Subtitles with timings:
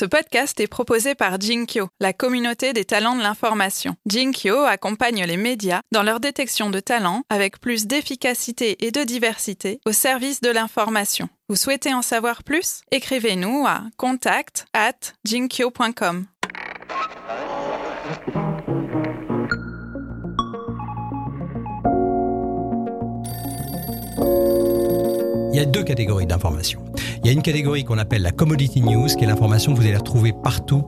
[0.00, 3.96] Ce podcast est proposé par Jinkyo, la communauté des talents de l'information.
[4.06, 9.78] Jinkyo accompagne les médias dans leur détection de talents avec plus d'efficacité et de diversité
[9.84, 11.28] au service de l'information.
[11.50, 12.80] Vous souhaitez en savoir plus?
[12.90, 16.24] Écrivez-nous à contact at jinkyo.com.
[25.60, 26.80] y a deux catégories d'informations.
[27.22, 29.86] Il y a une catégorie qu'on appelle la commodity news, qui est l'information que vous
[29.86, 30.84] allez retrouver partout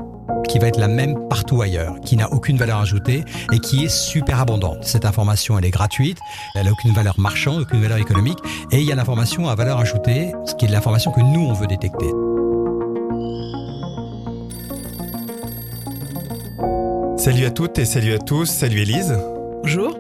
[0.49, 3.89] qui va être la même partout ailleurs, qui n'a aucune valeur ajoutée et qui est
[3.89, 4.85] super abondante.
[4.85, 6.19] Cette information, elle est gratuite,
[6.55, 8.39] elle n'a aucune valeur marchande, aucune valeur économique,
[8.71, 11.53] et il y a l'information à valeur ajoutée, ce qui est l'information que nous, on
[11.53, 12.07] veut détecter.
[17.17, 19.17] Salut à toutes et salut à tous, salut Élise.
[19.63, 19.97] Bonjour.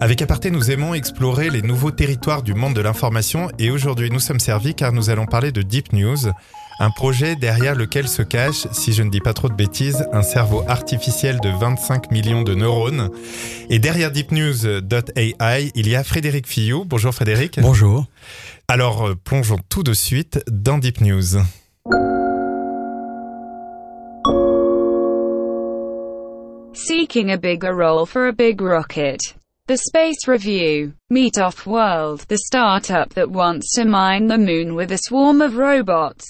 [0.00, 4.20] Avec Aparté, nous aimons explorer les nouveaux territoires du monde de l'information et aujourd'hui nous
[4.20, 6.28] sommes servis car nous allons parler de Deep News,
[6.78, 10.22] un projet derrière lequel se cache, si je ne dis pas trop de bêtises, un
[10.22, 13.10] cerveau artificiel de 25 millions de neurones.
[13.70, 16.84] Et derrière deepnews.ai, il y a Frédéric Fillou.
[16.84, 17.58] Bonjour Frédéric.
[17.60, 18.06] Bonjour.
[18.68, 21.38] Alors euh, plongeons tout de suite dans Deep News.
[26.72, 29.37] Seeking a bigger role for a big rocket.
[29.68, 30.94] The Space Review.
[31.10, 35.58] Meet Off World, the startup that wants to mine the moon with a swarm of
[35.58, 36.24] robots.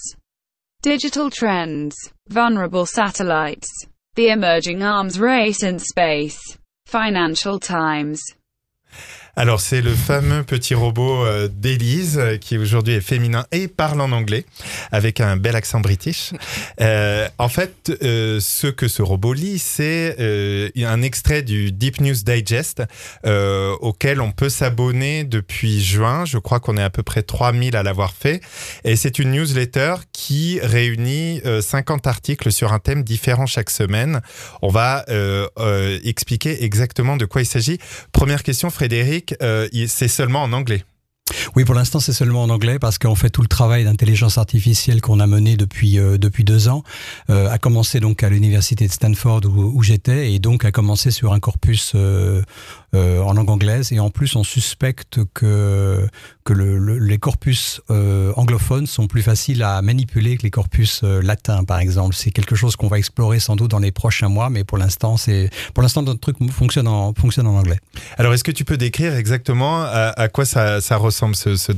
[0.81, 1.95] Digital trends.
[2.27, 3.69] Vulnerable satellites.
[4.15, 6.37] The emerging arms race in space.
[6.85, 8.21] Financial Times.
[9.35, 14.01] Alors c'est le fameux petit robot euh, d'Élise euh, qui aujourd'hui est féminin et parle
[14.01, 14.45] en anglais
[14.91, 16.33] avec un bel accent british.
[16.81, 21.99] Euh, en fait, euh, ce que ce robot lit, c'est euh, un extrait du Deep
[21.99, 22.83] News Digest
[23.81, 26.23] auquel on peut s'abonner depuis juin.
[26.25, 28.41] Je crois qu'on est à peu près 3000 à l'avoir fait.
[28.85, 34.21] Et c'est une newsletter qui réunit euh, 50 articles sur un thème différent chaque semaine.
[34.61, 35.05] On va
[36.03, 37.77] expliquer exactement de quoi il s'agit.
[38.11, 40.83] Première question, Frédéric, euh, c'est seulement en anglais.
[41.55, 45.01] Oui, pour l'instant, c'est seulement en anglais parce qu'en fait, tout le travail d'intelligence artificielle
[45.01, 46.83] qu'on a mené depuis euh, depuis deux ans
[47.29, 51.11] euh, a commencé donc à l'université de Stanford où, où j'étais et donc a commencé
[51.11, 52.41] sur un corpus euh,
[52.95, 56.07] euh, en langue anglaise et en plus, on suspecte que
[56.43, 61.01] que le, le- les corpus euh, anglophones sont plus faciles à manipuler que les corpus
[61.03, 62.15] euh, latins, par exemple.
[62.15, 65.17] C'est quelque chose qu'on va explorer sans doute dans les prochains mois, mais pour l'instant,
[65.17, 67.77] c'est pour l'instant notre truc fonctionne en fonctionne en anglais.
[68.17, 71.71] Alors, est-ce que tu peux décrire exactement à, à quoi ça, ça ressemble ce, ce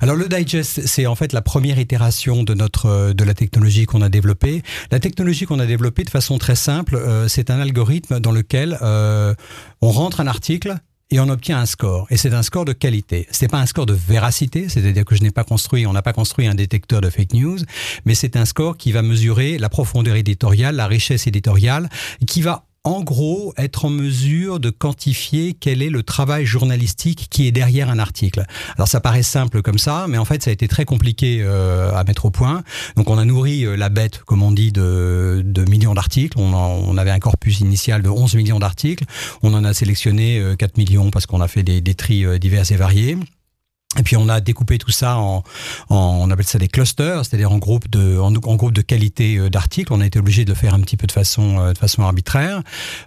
[0.00, 3.86] Alors le digest, c'est en fait la première itération de notre euh, de la technologie
[3.86, 4.62] qu'on a développée.
[4.90, 8.78] La technologie qu'on a développée de façon très simple, euh, c'est un algorithme dans lequel
[8.82, 9.34] euh,
[9.80, 10.76] on rentre un article
[11.10, 12.06] et on obtient un score.
[12.10, 13.26] Et c'est un score de qualité.
[13.30, 16.14] C'est pas un score de véracité, c'est-à-dire que je n'ai pas construit, on n'a pas
[16.14, 17.58] construit un détecteur de fake news,
[18.06, 21.90] mais c'est un score qui va mesurer la profondeur éditoriale, la richesse éditoriale,
[22.26, 27.46] qui va en gros être en mesure de quantifier quel est le travail journalistique qui
[27.46, 28.44] est derrière un article.
[28.76, 31.94] Alors ça paraît simple comme ça, mais en fait ça a été très compliqué euh,
[31.94, 32.64] à mettre au point.
[32.96, 36.38] Donc on a nourri euh, la bête, comme on dit, de, de millions d'articles.
[36.38, 39.04] On, on avait un corpus initial de 11 millions d'articles.
[39.42, 42.38] On en a sélectionné euh, 4 millions parce qu'on a fait des, des tris euh,
[42.38, 43.16] divers et variés.
[43.98, 45.42] Et puis on a découpé tout ça en,
[45.90, 49.36] en on appelle ça des clusters, c'est-à-dire en groupe de en, en groupe de qualité
[49.36, 49.92] euh, d'articles.
[49.92, 52.02] On a été obligé de le faire un petit peu de façon euh, de façon
[52.02, 52.62] arbitraire.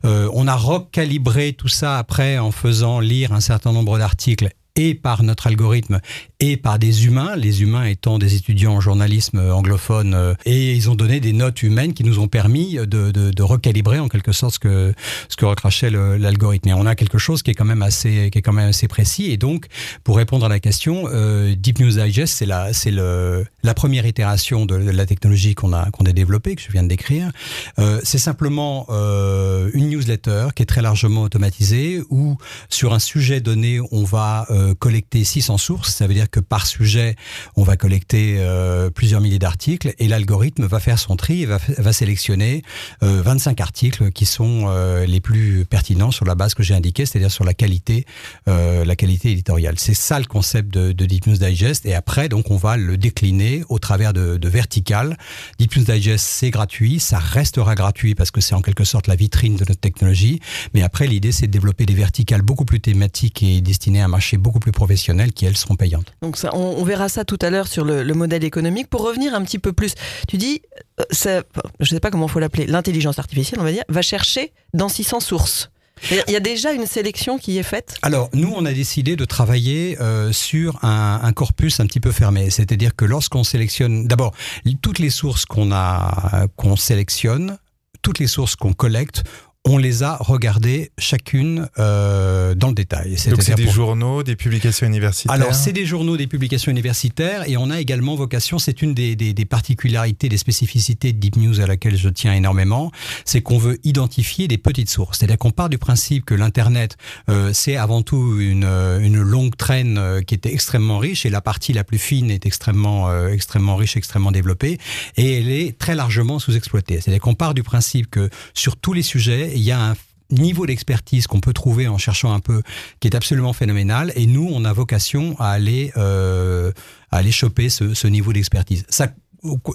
[0.06, 4.94] Euh, on a recalibré tout ça après en faisant lire un certain nombre d'articles et
[4.94, 6.01] par notre algorithme
[6.40, 10.73] et par des humains, les humains étant des étudiants en journalisme euh, anglophone, euh, et
[10.73, 14.07] ils ont donné des notes humaines qui nous ont permis de, de, de recalibrer en
[14.07, 14.94] quelque sorte ce que
[15.29, 16.69] ce que recrachait l'algorithme.
[16.69, 18.88] Et on a quelque chose qui est quand même assez qui est quand même assez
[18.88, 19.31] précis.
[19.31, 19.68] Et donc,
[20.03, 24.06] pour répondre à la question, euh, Deep News Digest, c'est la c'est le la première
[24.06, 27.31] itération de, de la technologie qu'on a qu'on a développée que je viens de décrire.
[27.79, 32.38] Euh, c'est simplement euh, une newsletter qui est très largement automatisée où
[32.69, 35.94] sur un sujet donné, on va euh, collecter 600 sources.
[35.95, 37.16] Ça veut dire que par sujet,
[37.56, 41.59] on va collecter euh, plusieurs milliers d'articles et l'algorithme va faire son tri et va,
[41.78, 42.62] va sélectionner
[43.04, 47.06] euh, 25 articles qui sont euh, les plus pertinents sur la base que j'ai indiquée,
[47.06, 48.06] c'est-à-dire sur la qualité,
[48.50, 49.75] euh, la qualité éditoriale.
[49.80, 51.86] C'est ça le concept de, de Deep News Digest.
[51.86, 55.18] Et après, donc, on va le décliner au travers de, de verticales.
[55.57, 59.15] Deep News Digest, c'est gratuit, ça restera gratuit parce que c'est en quelque sorte la
[59.15, 60.42] vitrine de notre technologie.
[60.74, 64.09] Mais après, l'idée, c'est de développer des verticales beaucoup plus thématiques et destinées à un
[64.09, 66.13] marché beaucoup plus professionnelles qui, elles, seront payantes.
[66.25, 68.89] Donc on, verra ça tout à l'heure sur le, le modèle économique.
[68.89, 69.94] Pour revenir un petit peu plus,
[70.27, 70.63] tu dis,
[71.00, 71.44] euh, ça,
[71.80, 74.89] je ne sais pas comment faut l'appeler, l'intelligence artificielle, on va dire, va chercher dans
[74.89, 75.69] 600 sources.
[76.10, 77.95] Il y a déjà une sélection qui est faite?
[78.01, 82.12] Alors, nous, on a décidé de travailler euh, sur un, un, corpus un petit peu
[82.12, 82.50] fermé.
[82.50, 84.33] C'est-à-dire que lorsqu'on sélectionne, d'abord,
[84.81, 87.60] toutes les sources qu'on a, qu'on sélectionne,
[88.01, 89.24] toutes les sources qu'on collecte,
[89.65, 93.17] on les a regardées chacune euh, dans le détail.
[93.29, 97.57] Donc c'est des journaux, des publications universitaires Alors c'est des journaux, des publications universitaires et
[97.57, 101.59] on a également vocation, c'est une des, des, des, particularités, des spécificités de Deep News
[101.62, 102.91] à laquelle je tiens énormément,
[103.25, 105.17] c'est qu'on veut identifier des petites sources.
[105.17, 106.97] C'est-à-dire qu'on part du principe que l'Internet,
[107.29, 111.41] euh, c'est avant tout une, une longue traîne euh, qui était extrêmement riche et la
[111.41, 114.77] partie la plus fine est extrêmement, euh, extrêmement riche, extrêmement développée
[115.18, 117.01] et elle est très largement sous-exploitée.
[117.01, 119.96] C'est-à-dire qu'on part du principe que sur tous les sujets, il y a un
[120.31, 122.62] niveau d'expertise qu'on peut trouver en cherchant un peu
[123.00, 124.12] qui est absolument phénoménal.
[124.16, 126.72] Et nous on a vocation à aller euh,
[127.12, 128.86] à aller choper ce, niveau d'expertise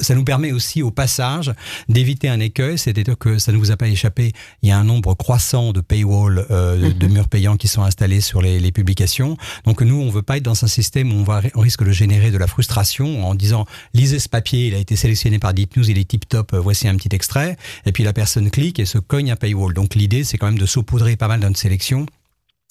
[0.00, 1.52] ça nous permet aussi au passage
[1.88, 4.32] d'éviter un écueil, c'est-à-dire que ça ne vous a pas échappé,
[4.62, 6.98] il y a un nombre croissant de paywall, euh, -hmm.
[6.98, 9.36] de murs payants qui sont installés sur les, les, publications.
[9.66, 11.92] Donc nous, on veut pas être dans un système où on, va, on risque de
[11.92, 15.76] générer de la frustration en disant lisez ce papier, il a été sélectionné par Deep
[15.76, 17.56] News, il est tip top, voici un petit extrait,
[17.86, 19.74] et puis la personne clique et se cogne un paywall.
[19.74, 22.06] Donc l'idée, c'est quand même de saupoudrer pas mal notre sélection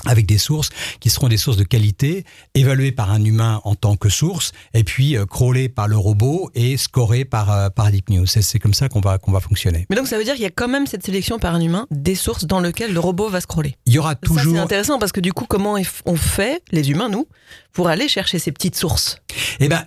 [0.06, 0.69] avec des sources
[1.00, 4.84] qui seront des sources de qualité, évaluées par un humain en tant que source, et
[4.84, 8.25] puis euh, crawlées par le robot et scorées par, euh, par Deep News.
[8.25, 9.86] C'est comme ça qu'on va, qu'on va fonctionner.
[9.90, 11.88] Mais donc ça veut dire qu'il y a quand même cette sélection par un humain
[11.92, 13.75] des sources dans lesquelles le robot va scroller.
[13.86, 14.54] Il y aura toujours...
[14.54, 17.28] C'est intéressant parce que du coup, comment on fait, les humains, nous,
[17.74, 19.22] pour aller chercher ces petites sources?
[19.60, 19.86] Eh ben,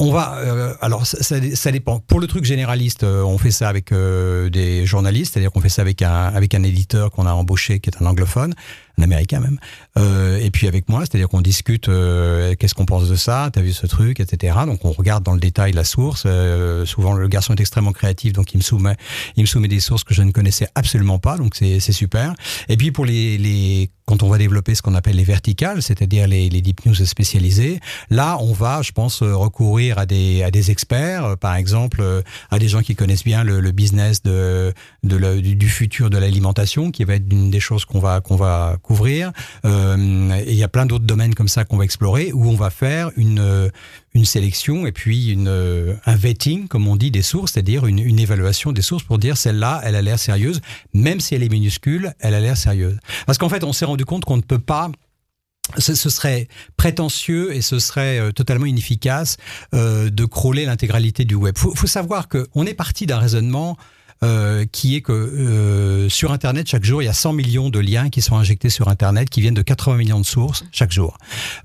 [0.00, 1.98] on va euh, alors ça, ça, ça, dépend.
[1.98, 5.68] Pour le truc généraliste, euh, on fait ça avec euh, des journalistes, c'est-à-dire qu'on fait
[5.68, 8.54] ça avec un avec un éditeur qu'on a embauché qui est un anglophone,
[9.02, 9.58] américain même.
[9.96, 13.60] Euh, et puis avec moi, c'est-à-dire qu'on discute euh, qu'est-ce qu'on pense de ça, t'as
[13.60, 14.58] vu ce truc, etc.
[14.66, 16.24] Donc on regarde dans le détail la source.
[16.26, 18.96] Euh, souvent le garçon est extrêmement créatif, donc il me soumet
[19.36, 22.34] il me soumet des sources que je ne connaissais absolument pas, donc c'est super.
[22.68, 26.26] Et puis pour les les quand on va développer ce qu'on appelle les verticales, c'est-à-dire
[26.26, 27.78] les, les deep news spécialisés,
[28.08, 32.02] là on va, je pense, recourir à des à des experts, par exemple
[32.50, 34.72] à des gens qui connaissent bien le, le business de,
[35.02, 38.20] de le, du, du futur de l'alimentation, qui va être une des choses qu'on va
[38.20, 39.32] qu'on va couvrir.
[39.64, 42.56] Euh, et il y a plein d'autres domaines comme ça qu'on va explorer où on
[42.56, 43.70] va faire une
[44.14, 48.72] une sélection et puis une, un vetting, comme on dit, des sources, c'est-à-dire une, évaluation
[48.72, 50.60] des sources pour dire celle-là, elle a l'air sérieuse,
[50.92, 52.98] même si elle est minuscule, elle a l'air sérieuse.
[53.26, 54.90] Parce qu'en fait, on s'est rendu compte qu'on ne peut pas
[55.76, 59.36] ce, serait prétentieux et ce serait euh, totalement inefficace
[59.74, 61.54] euh, de crawler l'intégralité du web.
[61.62, 63.76] Il faut, savoir qu'on est parti d'un raisonnement
[64.24, 67.78] euh, qui est que euh, sur Internet, chaque jour, il y a 100 millions de
[67.78, 71.18] liens qui sont injectés sur Internet, qui viennent de 80 millions de sources chaque jour.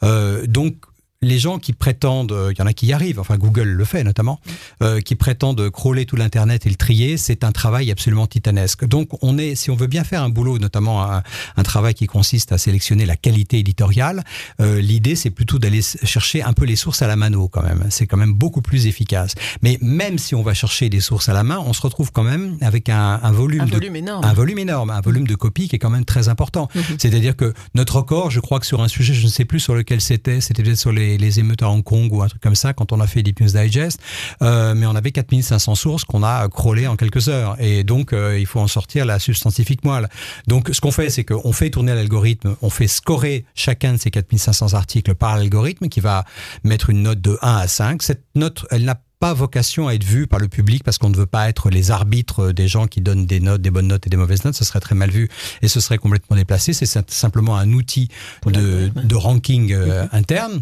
[0.04, 0.76] Euh, donc,
[1.24, 4.04] les gens qui prétendent, il y en a qui y arrivent, enfin Google le fait
[4.04, 4.40] notamment,
[4.82, 8.86] euh, qui prétendent crawler tout l'internet et le trier, c'est un travail absolument titanesque.
[8.86, 11.24] Donc on est, si on veut bien faire un boulot, notamment un,
[11.58, 14.24] un travail qui consiste à sélectionner la qualité éditoriale,
[14.60, 17.86] euh, l'idée c'est plutôt d'aller chercher un peu les sources à la mano quand même.
[17.90, 19.36] C'est quand même beaucoup plus efficace.
[19.62, 22.24] Mais même si on va chercher des sources à la main, on se retrouve quand
[22.24, 25.36] même avec un, un volume, un de, volume énorme, un volume énorme, un volume de
[25.36, 26.70] copies qui est quand même très important.
[26.76, 26.80] Mmh.
[26.98, 29.76] C'est-à-dire que notre record, je crois que sur un sujet, je ne sais plus sur
[29.76, 32.56] lequel c'était, c'était peut-être sur les les, émeutes à Hong Kong ou un truc comme
[32.56, 34.00] ça quand on a fait Deep News Digest,
[34.42, 37.56] euh, mais on avait 4500 sources qu'on a crawlées en quelques heures.
[37.60, 40.10] Et donc, euh, il faut en sortir la substantifique moelle.
[40.48, 44.12] Donc, ce qu'on fait, c'est qu'on fait tourner l'algorithme, on fait scorer chacun de ces
[44.12, 46.26] 4500 articles par l'algorithme qui va
[46.64, 48.04] mettre une note de 1 à 5.
[48.04, 51.16] Cette note, elle n'a pas vocation à être vue par le public parce qu'on ne
[51.16, 54.10] veut pas être les arbitres des gens qui donnent des notes, des bonnes notes et
[54.10, 54.56] des mauvaises notes.
[54.56, 55.30] Ce serait très mal vu
[55.62, 56.74] et ce serait complètement déplacé.
[56.74, 58.10] C'est simplement un outil
[58.46, 60.60] de, de ranking euh, interne.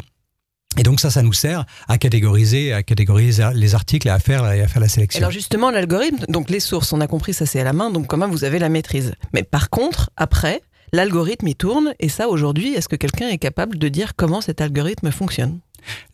[0.78, 4.50] Et donc ça, ça nous sert à catégoriser, à catégoriser les articles et à faire,
[4.52, 5.20] et à faire la sélection.
[5.20, 8.08] Alors justement, l'algorithme, donc les sources, on a compris, ça c'est à la main, donc
[8.08, 9.14] quand même vous avez la maîtrise.
[9.34, 10.62] Mais par contre, après,
[10.94, 14.62] l'algorithme il tourne, et ça aujourd'hui, est-ce que quelqu'un est capable de dire comment cet
[14.62, 15.60] algorithme fonctionne?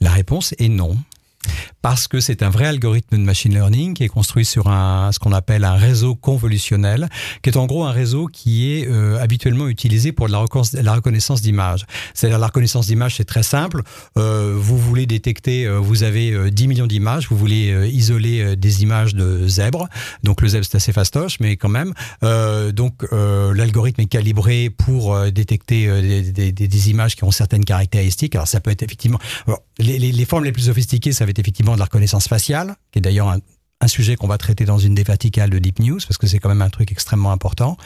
[0.01, 0.97] La réponse est non
[1.81, 5.19] parce que c'est un vrai algorithme de machine learning qui est construit sur un, ce
[5.19, 7.09] qu'on appelle un réseau convolutionnel,
[7.41, 11.85] qui est en gros un réseau qui est euh, habituellement utilisé pour la, reconnaissance d'image.
[12.13, 13.81] C'est-à-dire la reconnaissance d'image, c'est très simple.
[14.17, 18.83] Euh, vous voulez détecter, euh, vous avez euh, 10 millions d'images, vous voulez isoler des
[18.83, 19.87] images de zèbres.
[20.23, 21.93] Donc le zèbre, c'est assez fastoche, mais quand même.
[22.73, 25.87] donc l'algorithme est calibré pour détecter
[26.31, 28.35] des, des, images qui ont certaines caractéristiques.
[28.35, 29.19] Alors ça peut être effectivement...
[29.79, 32.99] Les, les formes les plus sophistiquées, ça va être effectivement de la reconnaissance faciale, qui
[32.99, 33.33] est d'ailleurs
[33.79, 36.39] un sujet qu'on va traiter dans une des verticales de Deep News parce que c'est
[36.39, 37.77] quand même un truc extrêmement important.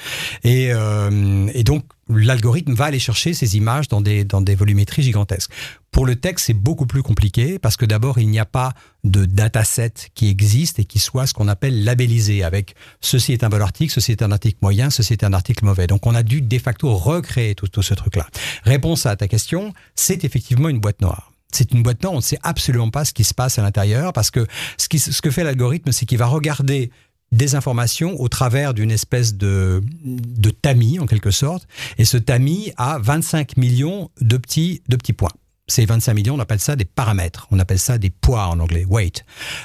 [0.43, 5.03] Et, euh, et donc l'algorithme va aller chercher ces images dans des dans des volumétries
[5.03, 5.51] gigantesques.
[5.91, 9.25] Pour le texte, c'est beaucoup plus compliqué parce que d'abord il n'y a pas de
[9.25, 13.61] dataset qui existe et qui soit ce qu'on appelle labellisé avec ceci est un bon
[13.61, 15.87] article, ceci est un article moyen, ceci est un article mauvais.
[15.87, 18.27] Donc on a dû de facto recréer tout, tout ce truc-là.
[18.63, 22.21] Réponse à ta question, c'est effectivement une boîte noire c'est une boîte noire, on ne
[22.21, 24.45] sait absolument pas ce qui se passe à l'intérieur parce que
[24.77, 26.91] ce, qui, ce que fait l'algorithme, c'est qu'il va regarder
[27.31, 31.67] des informations au travers d'une espèce de, de tamis, en quelque sorte.
[31.97, 35.31] Et ce tamis a 25 millions de petits, de petits points.
[35.71, 38.85] Ces 25 millions, on appelle ça des paramètres, on appelle ça des poids en anglais,
[38.87, 39.23] weight.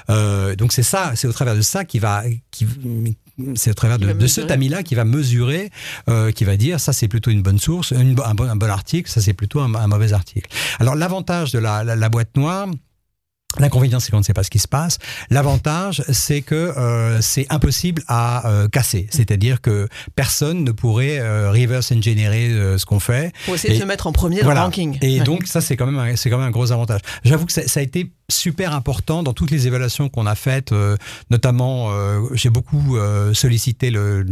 [0.08, 2.22] Euh, donc c'est ça, c'est au travers de ça qui va,
[2.52, 2.64] qui,
[3.56, 5.70] c'est au travers de, de, ce tamis-là qui va mesurer,
[6.08, 8.70] euh, qui va dire ça c'est plutôt une bonne source, une, un, bon, un, bon,
[8.70, 10.48] article, ça c'est plutôt un, un, mauvais article.
[10.78, 12.68] Alors l'avantage de la, la, la boîte noire,
[13.58, 14.98] L'inconvénient, c'est qu'on ne sait pas ce qui se passe.
[15.30, 19.06] L'avantage, c'est que euh, c'est impossible à euh, casser.
[19.10, 23.32] C'est-à-dire que personne ne pourrait euh, reverse engineer euh, ce qu'on fait.
[23.46, 24.60] Pour essayer et, de se mettre en premier voilà.
[24.60, 24.98] dans le ranking.
[25.00, 25.24] Et ouais.
[25.24, 27.00] donc, ça, c'est quand même, c'est quand même un gros avantage.
[27.24, 30.72] J'avoue que ça, ça, a été super important dans toutes les évaluations qu'on a faites,
[30.72, 30.96] euh,
[31.30, 34.24] notamment euh, j'ai beaucoup euh, sollicité le,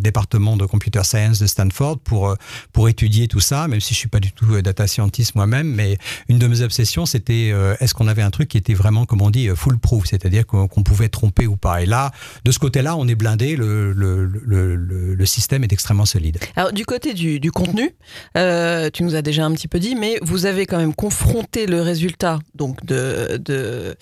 [0.00, 2.34] département de computer science de Stanford pour
[2.72, 5.98] pour étudier tout ça, même si je suis pas du tout data scientist moi-même, mais
[6.28, 9.30] une de mes obsessions c'était est-ce qu'on avait un truc qui était vraiment comme on
[9.30, 11.82] dit full proof, c'est-à-dire qu'on qu pouvait tromper ou pas.
[11.82, 12.10] Et là,
[12.44, 16.38] de ce côté-là, on est blindé, le, le, le, le, système est extrêmement solide.
[16.56, 17.94] Alors du côté du, du contenu,
[18.34, 21.82] tu nous as déjà un petit peu dit, mais vous avez quand même confronté le
[21.82, 23.96] résultat donc de de,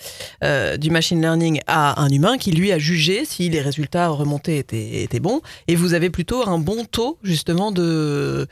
[0.44, 4.58] euh, du machine learning à un humain qui lui a jugé si les résultats remontés
[4.58, 5.40] étaient, étaient bons.
[5.66, 8.46] Et vous avez plutôt un bon taux justement de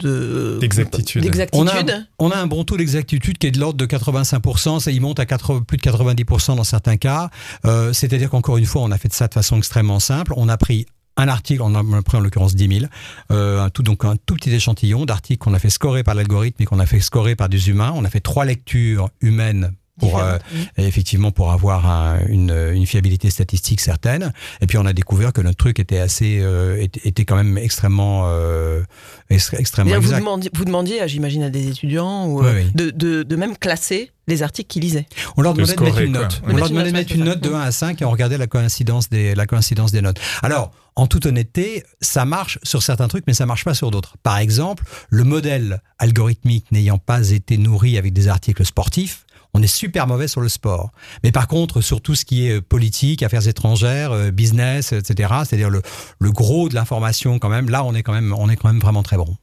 [0.00, 1.28] d'exactitude.
[1.52, 1.82] On, a,
[2.18, 5.18] on a un bon taux d'exactitude qui est de l'ordre de 85%, ça y monte
[5.18, 7.30] à 80, plus de 90% dans certains cas.
[7.64, 10.32] Euh, C'est-à-dire qu'encore une fois, on a fait ça de façon extrêmement simple.
[10.36, 12.90] On a pris un article, on a pris en l'occurrence 10 000,
[13.32, 16.62] euh, un tout, donc un tout petit échantillon d'articles qu'on a fait scorer par l'algorithme
[16.62, 17.92] et qu'on a fait scorer par des humains.
[17.96, 20.38] On a fait trois lectures humaines pour euh,
[20.76, 24.32] effectivement pour avoir un, une, une, fiabilité statistique certaine.
[24.60, 28.24] Et puis on a découvert que notre truc était assez euh, était, quand même extrêmement
[28.26, 28.82] euh,
[29.30, 30.14] extrêmement exact.
[30.14, 32.70] Vous demandiez, vous demandiez j'imagine à des étudiants ou oui, oui.
[32.74, 35.06] De, de, de même classer les articles qu'ils lisaient.
[35.36, 36.42] On leur demandait de, mettre une note.
[36.46, 38.46] On leur demandait de mettre une note de 1 à 5 et on regardait la
[38.46, 40.20] coïncidence des la coïncidence des notes.
[40.42, 44.16] Alors en toute honnêteté, ça marche sur certains trucs, mais ça marche pas sur d'autres.
[44.24, 49.24] Par exemple, le modèle algorithmique n'ayant pas été nourri avec des articles sportifs,
[49.54, 50.90] on est super mauvais sur le sport.
[51.24, 55.82] Mais par contre, sur tout ce qui est politique, affaires étrangères, business, etc., c'est-à-dire le,
[56.18, 58.80] le gros de l'information quand même, là, on est quand même, on est quand même
[58.80, 59.36] vraiment très bon.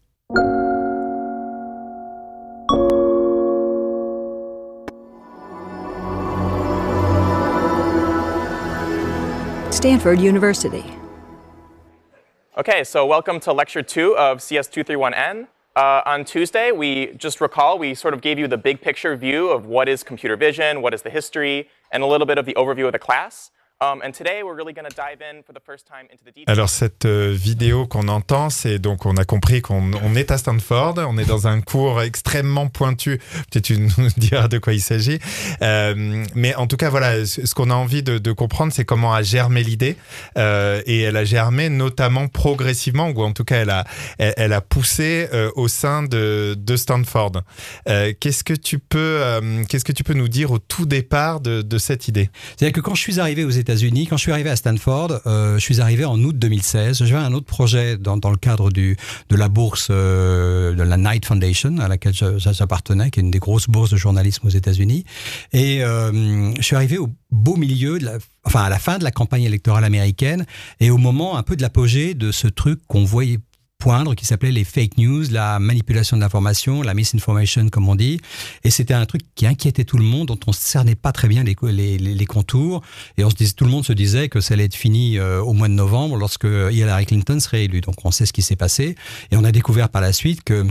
[9.86, 10.84] Stanford University.
[12.58, 15.48] Okay, so welcome to lecture two of CS231N.
[15.76, 19.50] Uh, on Tuesday, we just recall we sort of gave you the big picture view
[19.50, 22.54] of what is computer vision, what is the history, and a little bit of the
[22.54, 23.52] overview of the class.
[23.82, 24.02] Um,
[26.48, 30.38] Alors cette euh, vidéo qu'on entend, c'est donc on a compris qu'on on est à
[30.38, 33.18] Stanford, on est dans un cours extrêmement pointu.
[33.52, 35.20] Peut-être tu nous diras de quoi il s'agit.
[35.62, 39.14] Euh, mais en tout cas, voilà, ce qu'on a envie de, de comprendre, c'est comment
[39.14, 39.98] a germé l'idée.
[40.38, 43.84] Euh, et elle a germé notamment progressivement, ou en tout cas, elle a,
[44.20, 47.42] elle, elle a poussé euh, au sein de, de Stanford.
[47.90, 51.42] Euh, qu'est-ce que tu peux, euh, qu'est-ce que tu peux nous dire au tout départ
[51.42, 52.30] de, de cette idée?
[52.56, 54.06] C'est-à-dire que quand je suis arrivé aux États États-Unis.
[54.06, 57.04] Quand je suis arrivé à Stanford, euh, je suis arrivé en août 2016.
[57.04, 58.96] J'avais un autre projet dans, le cadre de
[59.32, 63.68] la bourse euh, de la Knight Foundation, à laquelle j'appartenais, qui est une des grosses
[63.68, 65.04] bourses de journalisme aux États-Unis.
[65.52, 67.98] Et euh, je suis arrivé au beau milieu,
[68.44, 70.46] enfin à la fin de la campagne électorale américaine,
[70.80, 73.40] et au moment un peu de l'apogée de ce truc qu'on voyait
[73.86, 78.20] poindre qui s'appelait les fake news, la manipulation de l'information, la misinformation comme on dit.
[78.64, 81.28] Et c'était un truc qui inquiétait tout le monde, dont on ne cernait pas très
[81.28, 81.56] bien les,
[82.00, 82.82] les, contours.
[83.20, 85.40] Et on se disait, tout le monde se disait que ça allait être fini euh,
[85.40, 87.82] au mois de novembre lorsque Hillary Clinton serait élue.
[87.82, 88.96] Donc on sait ce qui s'est passé.
[89.30, 90.66] Et on a découvert par la suite que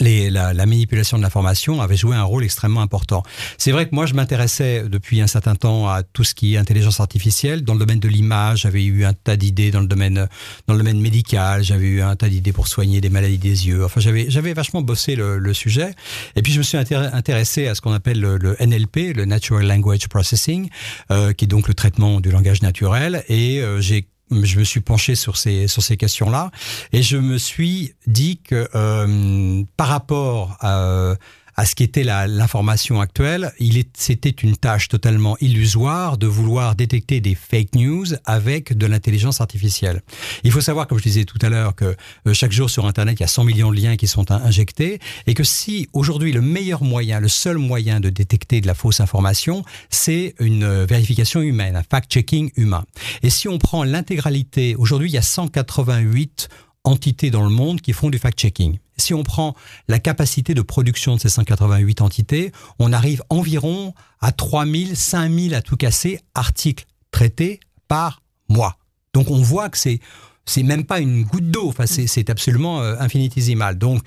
[0.00, 3.22] les, la, la, manipulation de l'information avait joué un rôle extrêmement important.
[3.56, 6.58] C'est vrai que moi, je m'intéressais depuis un certain temps à tout ce qui est
[6.58, 7.64] intelligence artificielle.
[7.64, 10.28] Dans le domaine de l'image, j'avais eu un tas d'idées dans le domaine
[10.66, 11.64] dans le domaine médical.
[11.64, 13.82] J'avais eu un tas d'idées pour soigner des maladies des yeux.
[13.84, 15.92] Enfin, j'avais j'avais vachement bossé le, le, sujet.
[16.36, 19.66] Et puis, je me suis intéressé à ce qu'on appelle le, le, NLP, le Natural
[19.66, 20.68] Language Processing,
[21.10, 23.24] euh, qui est donc le traitement du langage naturel.
[23.28, 26.50] Et euh, j'ai je me suis penché sur ces sur ces questions-là.
[26.92, 31.14] Et je me suis dit que euh, par rapport à,
[31.58, 33.52] à ce qu'était l'information actuelle,
[33.92, 40.02] c'était une tâche totalement illusoire de vouloir détecter des fake news avec de l'intelligence artificielle.
[40.44, 41.96] Il faut savoir, comme je disais tout à l'heure, que
[42.28, 45.00] euh, chaque jour sur Internet, il y a 100 millions de liens qui sont injectés
[45.26, 49.00] et que si aujourd'hui le meilleur moyen, le seul moyen de détecter de la fausse
[49.00, 52.84] information, c'est une euh, vérification humaine, un fact-checking humain.
[53.24, 56.50] Et si on prend l'intégralité, aujourd'hui il y a 188
[56.84, 58.78] entités dans le monde qui font du fact-checking.
[58.98, 59.54] Si on prend
[59.86, 65.62] la capacité de production de ces 188 entités, on arrive environ à 3000, 5000 à
[65.62, 68.76] tout casser articles traités par mois.
[69.14, 70.00] Donc on voit que c'est
[70.48, 71.68] c'est même pas une goutte d'eau.
[71.68, 73.76] Enfin, c'est absolument euh, infinitésimal.
[73.76, 74.00] Donc,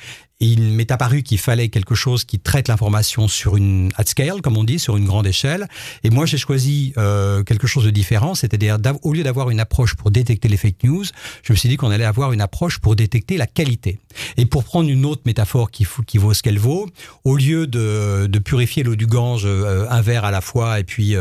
[0.48, 4.58] il m'est apparu qu'il fallait quelque chose qui traite l'information sur une at scale, comme
[4.58, 5.68] on dit, sur une grande échelle.
[6.04, 9.96] Et moi, j'ai choisi euh, quelque chose de différent, c'est-à-dire au lieu d'avoir une approche
[9.96, 11.06] pour détecter les fake news,
[11.44, 14.00] je me suis dit qu'on allait avoir une approche pour détecter la qualité.
[14.38, 16.90] Et pour prendre une autre métaphore qui, qui vaut ce qu'elle vaut,
[17.24, 20.84] au lieu de, de purifier l'eau du Gange euh, un verre à la fois et
[20.84, 21.16] puis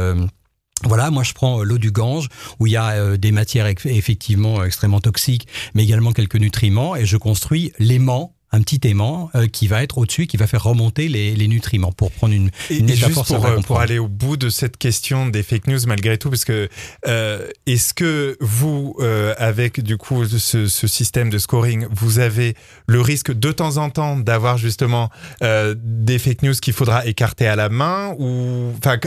[0.84, 3.66] voilà, moi je prends euh, l'eau du Gange où il y a euh, des matières
[3.66, 9.46] effectivement extrêmement toxiques, mais également quelques nutriments, et je construis l'aimant un petit aimant euh,
[9.46, 12.90] qui va être au-dessus, qui va faire remonter les, les nutriments pour prendre une, une
[12.90, 16.18] et juste pour, euh, pour, aller au bout de cette question des fake news malgré
[16.18, 16.68] tout, parce que
[17.06, 18.96] euh, est-ce que vous,
[19.36, 22.54] avec du coup ce, ce, système de scoring, vous avez
[22.86, 27.56] le risque de temps en temps d'avoir justement des fake news qu'il faudra écarter à
[27.56, 28.98] la main ou enfin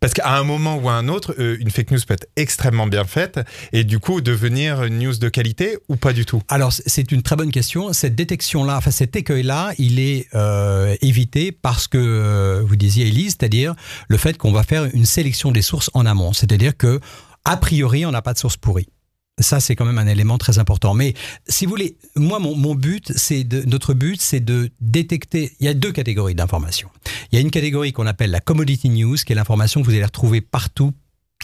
[0.00, 3.04] parce qu'à un moment ou à un autre, une fake news peut être extrêmement bien
[3.04, 3.40] faite
[3.72, 6.42] et du coup devenir une news de qualité ou pas du tout?
[6.48, 7.92] Alors c'est une très bonne question.
[7.92, 13.06] Cette détection là enfin cet écueil-là, il est euh, évité parce que euh, vous disiez
[13.06, 13.76] Elise, c'est-à-dire
[14.08, 16.98] le fait qu'on va faire une sélection des sources en amont, c'est-à-dire que
[17.44, 18.88] a priori on n'a pas de source pourrie.
[19.38, 20.94] Ça, c'est quand même un élément très important.
[20.94, 21.14] Mais
[21.48, 25.52] si vous voulez, moi, mon, but, c'est notre but, c'est de détecter.
[25.58, 26.90] Il y a deux catégories d'informations.
[27.30, 29.92] Il y a une catégorie qu'on appelle la commodity news, qui est l'information que vous
[29.92, 30.92] allez retrouver partout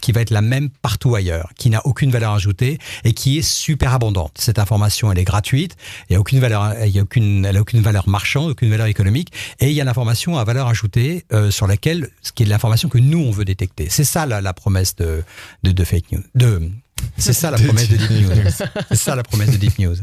[0.01, 3.41] qui va être la même partout ailleurs, qui n'a aucune valeur ajoutée et qui est
[3.41, 4.37] super abondante.
[4.39, 5.75] Cette information, elle est gratuite,
[6.09, 8.87] il y a aucune valeur, il a aucune, elle a aucune valeur marchande, aucune valeur
[8.87, 12.45] économique, et il y a l'information à valeur ajoutée euh, sur laquelle, ce qui est
[12.45, 13.87] l'information que nous on veut détecter.
[13.89, 15.23] C'est ça la, la promesse de,
[15.63, 16.71] de, de fake news, de
[17.19, 18.29] c'est ça la promesse de Deep News.
[18.89, 19.95] C'est ça la promesse de Deep News.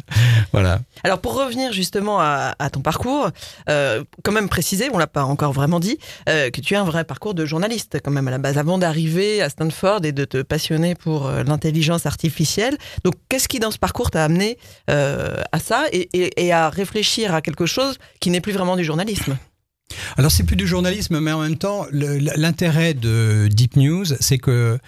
[0.53, 0.81] Voilà.
[1.03, 3.31] Alors pour revenir justement à, ton parcours,
[3.69, 5.99] euh, quand même préciser, on l'a pas encore vraiment dit,
[6.29, 8.79] euh, que tu as un vrai parcours de journaliste quand même à la base, avant
[8.79, 12.77] d'arriver à Stanford et de te passionner pour euh, l'intelligence artificielle.
[13.05, 17.67] Donc qu'est-ce qui dans ce parcours t'a amené à ça et, à réfléchir à quelque
[17.67, 19.37] chose qui n'est plus vraiment du journalisme?
[20.17, 24.79] Alors c'est plus du journalisme, mais en même temps, l'intérêt de Deep News, c'est que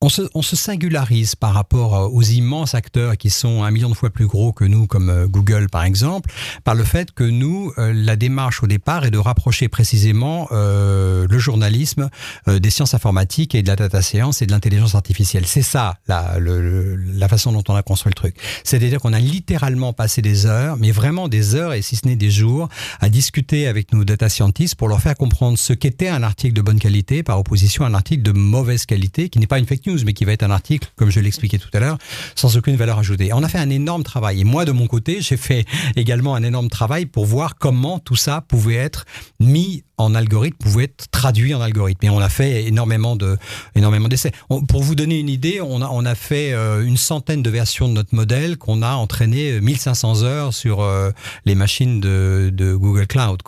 [0.00, 3.88] on se, on se, singularise par rapport euh, aux immenses acteurs qui sont un million
[3.88, 6.30] de fois plus gros que nous, comme euh, Google par exemple,
[6.62, 11.26] par le fait que nous, euh, la démarche au départ est de rapprocher précisément euh,
[11.28, 12.10] le journalisme
[12.46, 15.46] des sciences informatiques et de la data science et de l'intelligence artificielle.
[15.46, 18.36] C'est ça la, le, la façon dont on a construit le truc.
[18.64, 22.16] C'est-à-dire qu'on a littéralement passé des heures, mais vraiment des heures et si ce n'est
[22.16, 22.68] des jours,
[23.00, 26.62] à discuter avec nos data scientists pour leur faire comprendre ce qu'était un article de
[26.62, 29.87] bonne qualité par opposition à un article de mauvaise qualité qui n'est pas une fake
[30.04, 31.98] mais qui va être un article, comme je l'expliquais tout à l'heure,
[32.34, 33.32] sans aucune valeur ajoutée.
[33.32, 34.40] On a fait un énorme travail.
[34.40, 35.64] Et moi, de mon côté, j'ai fait
[35.96, 39.04] également un énorme travail pour voir comment tout ça pouvait être
[39.40, 42.06] mis en algorithme, pouvait être traduit en algorithme.
[42.06, 43.36] Et on a fait énormément de,
[43.74, 44.32] énormément d'essais.
[44.68, 47.88] Pour vous donner une idée, on a, on a fait euh, une centaine de versions
[47.88, 51.10] de notre modèle qu'on a entraîné 1500 heures sur euh,
[51.44, 53.40] les machines de, Google Cloud,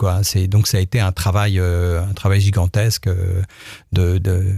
[0.47, 3.07] donc ça a été un travail, euh, un travail gigantesque
[3.91, 4.55] de, de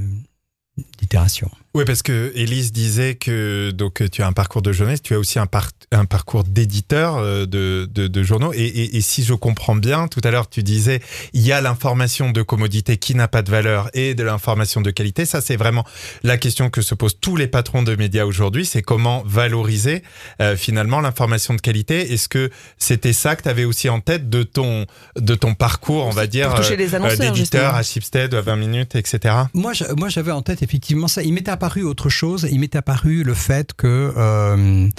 [0.98, 1.52] d'itération.
[1.76, 5.18] Oui, parce que Elise disait que donc tu as un parcours de jeunesse, tu as
[5.20, 5.48] aussi un,
[5.92, 8.54] un parcours d'éditeur euh, de, de, de, journaux.
[8.54, 11.00] Et, et, et, si je comprends bien, tout à l'heure tu disais
[11.34, 14.92] il y a l'information de commodité qui n'a pas de valeur et de l'information de
[14.92, 15.26] qualité.
[15.26, 15.84] Ça, c'est vraiment
[16.22, 18.68] la question que se posent tous les patrons de médias aujourd'hui.
[18.68, 20.04] C'est comment valoriser
[20.42, 22.14] euh, finalement l'information de qualité.
[22.14, 26.06] Est-ce que c'était ça que tu avais aussi en tête de ton de ton parcours,
[26.06, 29.34] on va dire, euh, d'éditeur à Shipstead, à 20 minutes, etc.
[29.56, 31.24] Moi, moi, j'avais en tête effectivement ça.
[31.24, 32.46] Il m'était apparu autre chose.
[32.52, 34.90] Il m'est apparu le fait que euh,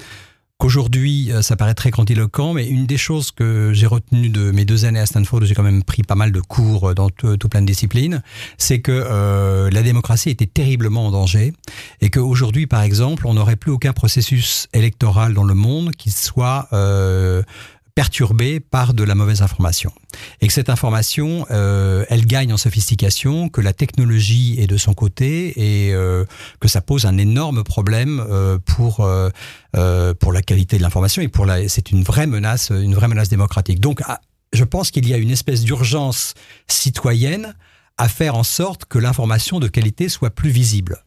[0.56, 4.64] qu'aujourd'hui, euh, ça paraît très grandiloquent, mais une des choses que j'ai retenues de mes
[4.64, 7.36] deux années à Stanford, où j'ai quand même pris pas mal de cours dans tout,
[7.50, 8.22] plein de disciplines,
[8.56, 11.52] c'est que euh, la démocratie était terriblement en danger
[12.00, 16.70] et qu'aujourd'hui, par exemple, on n'aurait plus aucun processus électoral dans le monde qui soit
[17.94, 19.92] perturbée par de la mauvaise information.
[20.40, 24.94] Et que cette information, euh, elle gagne en sophistication, que la technologie est de son
[24.94, 25.52] côté
[25.86, 26.24] et euh,
[26.60, 29.30] que ça pose un énorme problème euh, pour euh,
[30.20, 33.28] pour la qualité de l'information et pour la c'est une vraie menace, une vraie menace
[33.28, 33.80] démocratique.
[33.80, 34.02] Donc
[34.52, 36.34] je pense qu'il y a une espèce d'urgence
[36.68, 37.54] citoyenne
[37.96, 41.04] à faire en sorte que l'information de qualité soit plus visible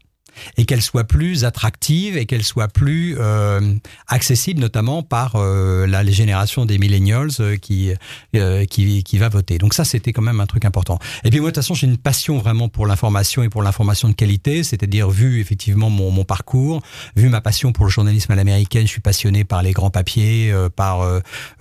[0.58, 3.76] et qu'elle soit plus attractive et qu'elle soit plus euh,
[4.08, 7.94] accessible, notamment par euh, la génération des millennials euh, qui,
[8.36, 9.58] euh, qui, qui va voter.
[9.58, 11.00] Donc ça, c'était quand même un truc important.
[11.24, 14.10] Et puis moi, de toute façon, j'ai une passion vraiment pour l'information et pour l'information
[14.10, 16.82] de qualité, c'est-à-dire vu effectivement mon, mon, parcours,
[17.16, 20.52] vu ma passion pour le journalisme à l'américaine, je suis passionné par les grands papiers,
[20.52, 21.02] euh, par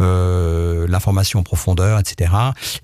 [0.00, 2.32] euh, l'information en profondeur, etc.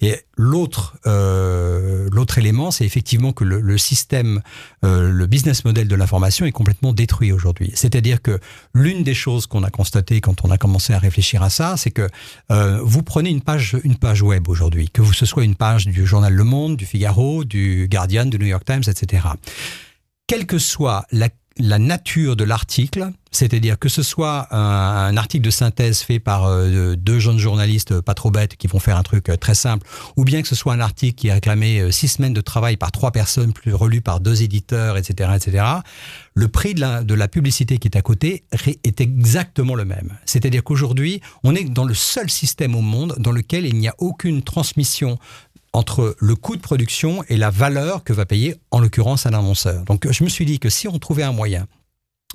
[0.00, 4.40] Et l'autre l'autre élément, c'est effectivement que le, le système,
[4.82, 7.70] le business model de l'information est complètement détruit aujourd'hui.
[7.74, 8.38] C'est-à-dire que
[8.74, 11.90] l'une des choses qu'on a constaté quand on a commencé à réfléchir à ça, c'est
[11.90, 12.08] que
[12.50, 16.06] euh, vous prenez une page, une page web aujourd'hui, que ce soit une page du
[16.06, 19.26] journal Le Monde, du Figaro, du Guardian, du New York Times, etc.
[20.26, 25.50] Quelle que soit la la nature de l'article, c'est-à-dire que ce soit un, article de
[25.50, 29.28] synthèse fait par euh, deux jeunes journalistes pas trop bêtes qui vont faire un truc
[29.28, 29.86] euh, très simple,
[30.16, 32.76] ou bien que ce soit un article qui a réclamé euh, six semaines de travail
[32.76, 35.64] par trois personnes, plus relu par deux éditeurs, etc., etc.,
[36.34, 38.44] le prix de la publicité qui est à côté
[38.84, 40.16] est exactement le même.
[40.24, 43.94] C'est-à-dire qu'aujourd'hui, on est dans le seul système au monde dans lequel il n'y a
[43.98, 45.18] aucune transmission
[45.72, 49.84] entre le coût de production et la valeur que va payer, en l'occurrence, un annonceur.
[49.84, 51.66] Donc, je me suis dit que si on trouvait un moyen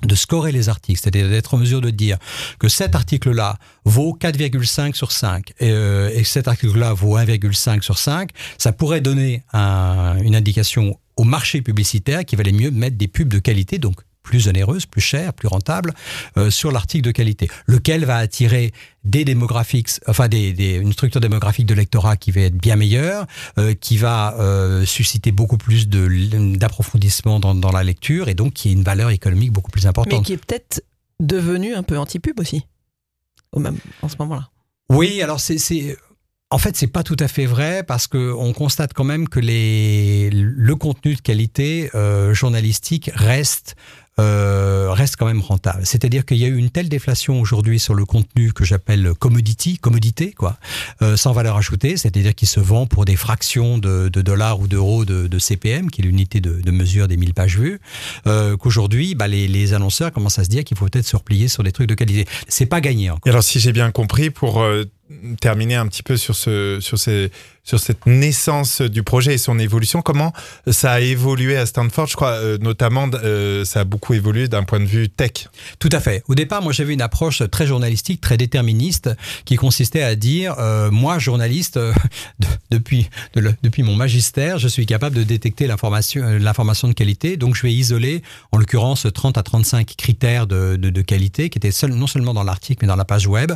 [0.02, 2.18] de scorer les articles, c'est-à-dire d'être en mesure de dire
[2.58, 7.98] que cet article-là vaut 4,5 sur 5 et, euh, et cet article-là vaut 1,5 sur
[7.98, 13.08] 5, ça pourrait donner un, une indication au marché publicitaire qui valait mieux mettre des
[13.08, 13.78] pubs de qualité,
[14.28, 15.94] plus onéreuse, plus chère, plus rentable
[16.36, 18.72] euh, sur l'article de qualité, lequel va attirer
[19.04, 23.26] des démographiques, enfin des, des, une structure démographique de lectorat qui va être bien meilleure,
[23.56, 28.68] euh, qui va euh, susciter beaucoup plus d'approfondissement dans, dans la lecture et donc qui
[28.68, 30.20] a une valeur économique beaucoup plus importante.
[30.20, 30.84] Mais qui est peut-être
[31.20, 32.66] devenu un peu anti-pub aussi,
[33.52, 34.50] au même en ce moment-là.
[34.90, 35.56] Oui, alors c'est
[36.50, 39.38] en fait, c'est pas tout à fait vrai parce que on constate quand même que
[39.38, 43.76] les, le contenu de qualité euh, journalistique reste
[44.18, 45.80] euh, reste quand même rentable.
[45.84, 49.78] C'est-à-dire qu'il y a eu une telle déflation aujourd'hui sur le contenu que j'appelle commodity,
[49.78, 50.56] commodité, quoi,
[51.02, 54.66] euh, sans valeur ajoutée, c'est-à-dire qu'il se vend pour des fractions de, de dollars ou
[54.66, 57.80] d'euros de, de, CPM, qui est l'unité de, de, mesure des 1000 pages vues,
[58.26, 61.48] euh, qu'aujourd'hui, bah, les, les, annonceurs commencent à se dire qu'il faut peut-être se replier
[61.48, 62.26] sur des trucs de qualité.
[62.48, 63.10] C'est pas gagné.
[63.24, 64.84] Et alors, si j'ai bien compris, pour euh,
[65.40, 67.30] terminer un petit peu sur ce sur ces
[67.64, 70.00] sur cette naissance du projet et son évolution.
[70.00, 70.32] Comment
[70.66, 72.06] ça a évolué à Stanford?
[72.06, 75.48] Je crois euh, notamment euh, ça a beaucoup évolué d'un point de vue tech.
[75.78, 76.22] Tout à fait.
[76.28, 79.10] Au départ moi j'avais une approche très journalistique très déterministe
[79.44, 81.78] qui consistait à dire euh, moi journaliste
[82.38, 83.08] de, depuis
[83.62, 87.36] depuis mon magistère je suis capable de détecter l'information de qualité.
[87.36, 91.58] Donc je vais isoler en l'occurrence 30 à 35 critères de, de, de qualité qui
[91.58, 93.52] étaient seul, non seulement dans l'article mais dans la page web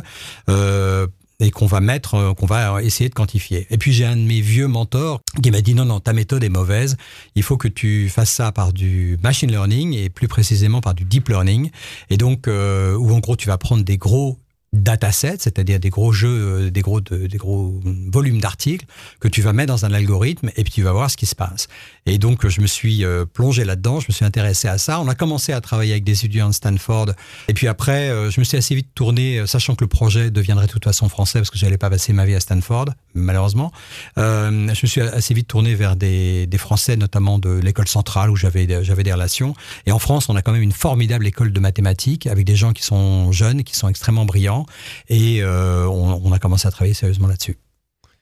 [1.43, 3.67] et qu'on va mettre, euh, qu'on va essayer de quantifier.
[3.69, 6.43] Et puis j'ai un de mes vieux mentors qui m'a dit non, non, ta méthode
[6.43, 6.97] est mauvaise.
[7.35, 11.05] Il faut que tu fasses ça par du machine learning et plus précisément par du
[11.05, 11.69] deep learning.
[12.09, 14.39] Et donc, euh, où en gros, tu vas prendre des gros
[14.73, 17.79] datasets, c'est-à-dire des gros jeux, des gros, de, des gros
[18.11, 18.85] volumes d'articles
[19.19, 21.35] que tu vas mettre dans un algorithme et puis tu vas voir ce qui se
[21.35, 21.67] passe.
[22.05, 24.99] Et donc je me suis euh, plongé là-dedans, je me suis intéressé à ça.
[24.99, 27.11] On a commencé à travailler avec des étudiants de Stanford
[27.47, 30.31] et puis après euh, je me suis assez vite tourné, euh, sachant que le projet
[30.31, 33.71] deviendrait de toute façon français parce que j'allais pas passer ma vie à Stanford malheureusement.
[34.17, 38.29] Euh, je me suis assez vite tourné vers des, des Français, notamment de l'école centrale
[38.29, 39.55] où j'avais j'avais des relations.
[39.85, 42.73] Et en France, on a quand même une formidable école de mathématiques avec des gens
[42.73, 44.62] qui sont jeunes, qui sont extrêmement brillants
[45.09, 47.57] et euh, on, a commencé à travailler sérieusement là-dessus.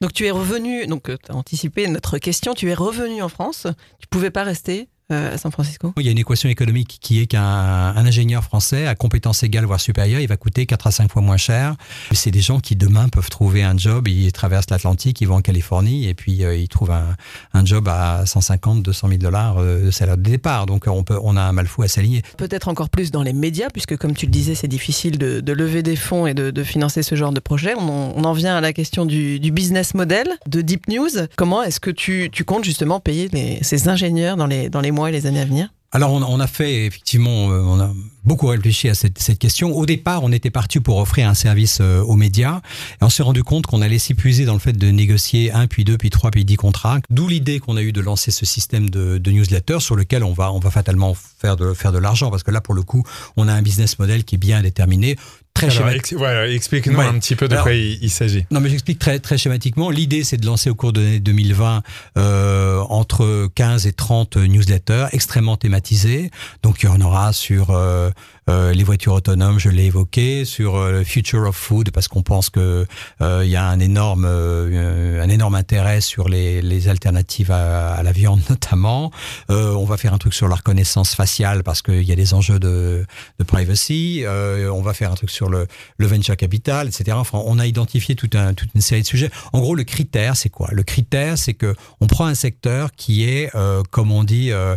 [0.01, 3.67] Donc tu es revenu, donc tu as anticipé notre question, tu es revenu en France,
[3.99, 7.21] tu pouvais pas rester euh, à San Francisco Il y a une équation économique qui
[7.21, 10.91] est qu'un un ingénieur français à compétences égales voire supérieures, il va coûter 4 à
[10.91, 11.75] 5 fois moins cher.
[12.11, 15.41] C'est des gens qui demain peuvent trouver un job, ils traversent l'Atlantique, ils vont en
[15.41, 17.15] Californie et puis euh, ils trouvent un,
[17.53, 20.65] un, job à 150, 200 000 dollars euh, de salaire de départ.
[20.65, 22.21] Donc on, peut, on a un mal fou à s'aligner.
[22.37, 25.53] Peut-être encore plus dans les médias, puisque comme tu le disais, c'est difficile de, de,
[25.53, 27.73] lever des fonds et de, de, financer ce genre de projet.
[27.77, 31.09] On en, on en vient à la question du, du, business model de Deep News.
[31.35, 34.91] Comment est-ce que tu, tu comptes justement payer les, ces ingénieurs dans les, dans les
[34.91, 37.91] mois et les années à venir alors on, a fait effectivement, euh, on a
[38.23, 39.75] beaucoup réfléchi à cette, question.
[39.75, 42.61] Au départ, on était parti pour offrir un service euh, aux médias
[43.01, 45.83] et on s'est rendu compte qu'on allait s'épuiser dans le fait de négocier un, puis
[45.83, 46.99] deux, puis trois, puis dix contrats.
[47.09, 50.31] D'où l'idée qu'on a eu de lancer ce système de, de, newsletter sur lequel on
[50.31, 53.03] va, on va fatalement faire de, faire de l'argent parce que là, pour le coup,
[53.35, 55.17] on a un business model qui est bien déterminé.
[55.53, 57.05] Très ex voilà, explique-nous ouais.
[57.05, 58.45] un petit peu de Alors, quoi il, il s'agit.
[58.51, 59.89] Non, mais j'explique très, très schématiquement.
[59.89, 61.83] L'idée, c'est de lancer au cours de l'année 2020
[62.17, 66.31] euh, entre 15 et 30 newsletters extrêmement thématisés.
[66.63, 68.09] Donc, il y en aura sur euh,
[68.49, 72.23] euh, les voitures autonomes, je l'ai évoqué, sur euh, le future of food parce qu'on
[72.23, 72.85] pense que
[73.19, 78.11] il y a un énorme un énorme intérêt sur les, les alternatives à, à, la
[78.11, 79.11] viande notamment.
[79.49, 82.59] on va faire un truc sur la reconnaissance faciale parce qu'il y a des enjeux
[82.59, 83.05] de,
[83.39, 84.23] de privacy.
[84.27, 87.17] on va faire un truc sur le, le venture capital, etc.
[87.19, 89.29] Enfin, on a identifié toute, un, toute une série de sujets.
[89.53, 90.69] En gros, le critère, c'est quoi?
[90.71, 93.51] Le critère, c'est que on prend un secteur qui est,
[93.91, 94.75] comme on dit, euh,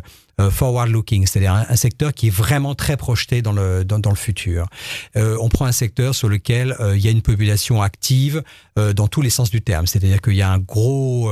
[0.51, 4.67] forward-looking, c'est-à-dire un, secteur qui est vraiment très projeté dans le, dans, le futur.
[5.17, 8.43] Euh, on prend un secteur sur lequel euh, il y a une population active
[8.77, 11.31] dans tous les sens du terme, c'est-à-dire qu'il y a un gros,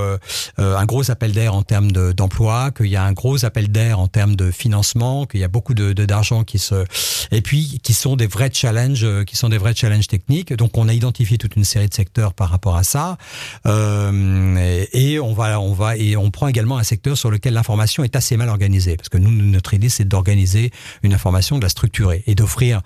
[0.58, 4.06] un gros appel d'air en termes d'emploi, qu'il y a un gros appel d'air en
[4.06, 6.84] termes de financement, qu'il y a beaucoup de d'argent qui se,
[7.32, 10.52] et puis qui sont des vrais challenges, qui sont des vrais challenges techniques.
[10.52, 13.18] Donc on a identifié toute une série de secteurs par rapport à ça,
[13.66, 18.04] et, et on va, on va, et on prend également un secteur sur lequel l'information
[18.04, 18.91] est assez mal organisée.
[18.96, 20.70] Parce que nous, notre idée, c'est d'organiser
[21.02, 22.82] une information, de la structurer et d'offrir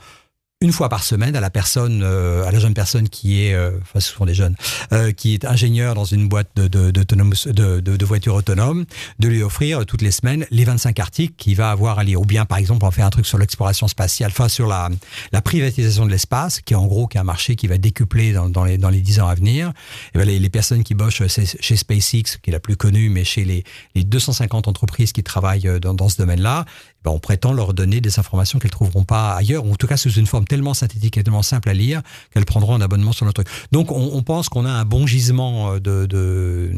[0.62, 3.73] une fois par semaine à la personne, euh, à la jeune personne qui est, euh,
[3.83, 4.57] enfin ce sont des jeunes,
[4.92, 8.87] euh, qui est ingénieur dans une boîte de, de, de, de, de voitures autonomes,
[9.19, 12.23] de lui offrir toutes les semaines les 25 articles qu'il va avoir à lire.
[12.23, 14.88] Ou bien, par exemple, on fait un truc sur l'exploration spatiale, enfin sur la,
[15.31, 18.33] la privatisation de l'espace, qui est en gros qui est un marché qui va décupler
[18.33, 19.75] dans, dans, les, dans les 10 ans à venir.
[20.14, 23.25] Et ben, les, les, personnes qui bossent chez SpaceX, qui est la plus connue, mais
[23.25, 23.62] chez les,
[23.95, 26.64] les 250 entreprises qui travaillent dans, dans ce domaine-là,
[27.07, 29.97] ben, on prétend leur donner des informations qu'elles trouveront pas ailleurs, ou en tout cas
[29.97, 32.03] sous une forme tellement synthétique et tellement simple à lire
[32.35, 33.55] qu'elles prendront un abonnement sur notre truc.
[33.71, 36.73] Donc on, pense qu'on a un bon gisement euh, de, de,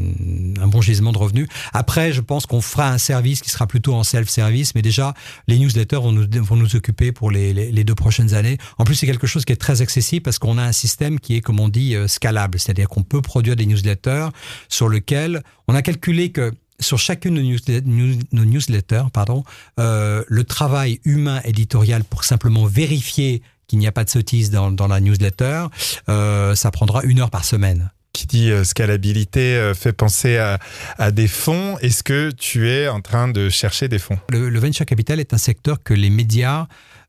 [0.61, 1.47] un bon gisement de revenus.
[1.73, 5.15] Après, je pense qu'on fera un service qui sera plutôt en self-service, mais déjà
[5.47, 8.59] les newsletters vont nous, vont nous occuper pour les, les, les deux prochaines années.
[8.77, 11.37] En plus, c'est quelque chose qui est très accessible parce qu'on a un système qui
[11.37, 14.27] est, comme on dit, euh, scalable, c'est-à-dire qu'on peut produire des newsletters
[14.67, 17.83] sur lequel on a calculé que sur chacune de
[18.31, 19.43] nos newsletters, pardon,
[19.79, 24.71] euh, le travail humain éditorial pour simplement vérifier qu'il n'y a pas de sottise dans,
[24.71, 25.65] dans la newsletter,
[26.09, 27.91] euh, ça prendra une heure par semaine.
[28.13, 30.57] Qui dit euh, scalabilité fait penser à,
[30.97, 31.77] à des fonds.
[31.77, 34.17] Est-ce que tu es en train de chercher des fonds?
[34.29, 36.67] Le, le, venture capital est un secteur que les médias,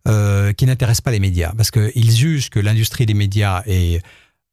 [0.08, 4.02] euh, qui n'intéresse pas les médias, parce qu'ils jugent que l'industrie des médias est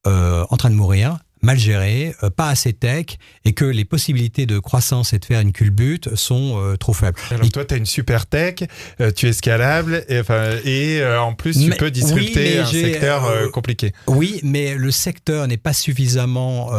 [0.06, 3.06] euh, en train de mourir mal géré, euh, pas assez tech,
[3.46, 7.18] et que les possibilités de croissance et de faire une culbute sont euh, trop faibles.
[7.32, 8.56] Alors toi, tu as une super tech,
[9.00, 13.94] euh, tu es scalable, et, enfin, et en plus, tu peux disrupter un secteur compliqué.
[14.08, 16.72] Oui, mais le secteur n'est pas suffisamment...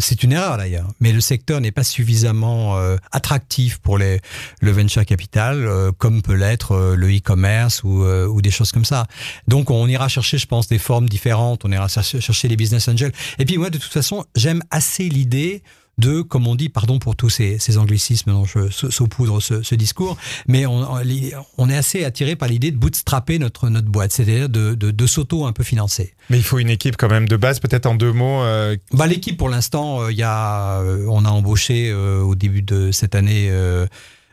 [0.00, 2.78] c'est une erreur d'ailleurs, mais le secteur n'est pas suffisamment
[3.10, 4.20] attractif pour les,
[4.60, 9.06] le venture capital, comme peut l'être le e-commerce ou, ou des choses comme ça.
[9.48, 12.86] Donc on ira chercher, je pense, des formes différentes, on ira chercher, chercher les business
[12.88, 13.12] angels.
[13.38, 15.62] Et puis moi, de toute façon, j'aime assez l'idée
[15.98, 19.74] de, comme on dit, pardon pour tous ces, ces anglicismes dont je saupoudre ce, ce
[19.74, 20.86] discours, mais on,
[21.58, 25.06] on, est assez attiré par l'idée de bootstrapper notre, notre boîte, c'est-à-dire de, de, de
[25.06, 26.14] s'auto un peu financer.
[26.28, 28.42] Mais il faut une équipe quand même de base, peut-être en deux mots.
[28.42, 28.76] Euh...
[28.92, 32.62] Bah, l'équipe pour l'instant, euh, il y a, euh, on a embauché euh, au début
[32.62, 33.50] de cette année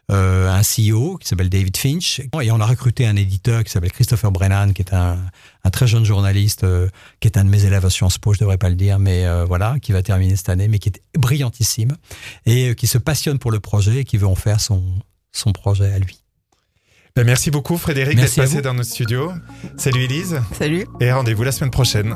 [0.09, 4.31] un CEO qui s'appelle David Finch, et on a recruté un éditeur qui s'appelle Christopher
[4.31, 5.17] Brennan, qui est un,
[5.63, 8.39] un très jeune journaliste, euh, qui est un de mes élèves à Sciences Po, je
[8.39, 11.01] devrais pas le dire, mais euh, voilà, qui va terminer cette année, mais qui est
[11.17, 11.95] brillantissime,
[12.45, 14.83] et euh, qui se passionne pour le projet et qui veut en faire son,
[15.31, 16.19] son projet à lui.
[17.15, 19.31] Ben merci beaucoup Frédéric d'être passé dans notre studio.
[19.77, 20.41] Salut Elise.
[20.57, 20.87] Salut.
[20.99, 22.15] Et rendez-vous la semaine prochaine.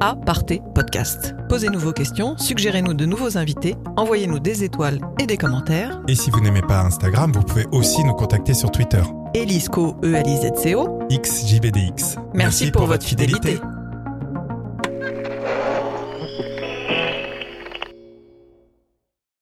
[0.00, 1.34] Aparté Podcast.
[1.48, 6.00] Posez-nous vos questions, suggérez-nous de nouveaux invités, envoyez-nous des étoiles et des commentaires.
[6.08, 9.02] Et si vous n'aimez pas Instagram, vous pouvez aussi nous contacter sur Twitter.
[9.34, 11.00] Elisco, E-L-I-Z-C-O.
[11.10, 12.16] XJBDX.
[12.16, 13.52] Merci, Merci pour, pour, votre fidélité.
[13.52, 13.75] fidélité.